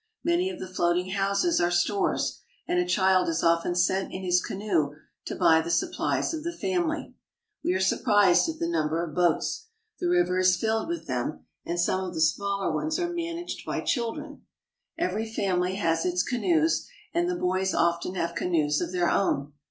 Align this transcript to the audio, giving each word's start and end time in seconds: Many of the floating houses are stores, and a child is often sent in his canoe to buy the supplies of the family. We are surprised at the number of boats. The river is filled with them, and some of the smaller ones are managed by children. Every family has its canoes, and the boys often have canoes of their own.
Many 0.23 0.49
of 0.49 0.57
the 0.59 0.67
floating 0.67 1.11
houses 1.11 1.61
are 1.61 1.69
stores, 1.69 2.41
and 2.67 2.79
a 2.79 2.87
child 2.87 3.29
is 3.29 3.43
often 3.43 3.75
sent 3.75 4.11
in 4.11 4.23
his 4.23 4.41
canoe 4.41 4.95
to 5.25 5.35
buy 5.35 5.61
the 5.61 5.69
supplies 5.69 6.33
of 6.33 6.43
the 6.43 6.51
family. 6.57 7.13
We 7.63 7.75
are 7.75 7.79
surprised 7.79 8.49
at 8.49 8.57
the 8.57 8.67
number 8.67 9.03
of 9.03 9.13
boats. 9.13 9.67
The 9.99 10.09
river 10.09 10.39
is 10.39 10.57
filled 10.57 10.87
with 10.87 11.05
them, 11.05 11.45
and 11.67 11.79
some 11.79 12.03
of 12.03 12.15
the 12.15 12.19
smaller 12.21 12.71
ones 12.71 12.97
are 12.97 13.13
managed 13.13 13.63
by 13.63 13.81
children. 13.81 14.47
Every 14.97 15.31
family 15.31 15.75
has 15.75 16.03
its 16.03 16.23
canoes, 16.23 16.87
and 17.13 17.29
the 17.29 17.35
boys 17.35 17.75
often 17.75 18.15
have 18.15 18.33
canoes 18.33 18.81
of 18.81 18.91
their 18.91 19.07
own. 19.07 19.53